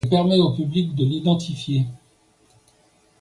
[0.03, 1.85] Elle permet au public de l’identifier.